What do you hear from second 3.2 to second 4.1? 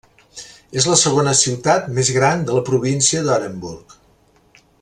d'Orenburg.